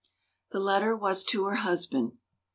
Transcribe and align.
The 0.49 0.59
letter 0.59 0.95
was 0.95 1.23
to 1.25 1.45
her 1.45 1.57
husband. 1.57 2.13